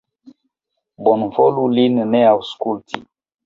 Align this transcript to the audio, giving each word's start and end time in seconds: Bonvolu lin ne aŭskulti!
Bonvolu 1.09 1.67
lin 1.77 2.03
ne 2.17 2.25
aŭskulti! 2.33 3.05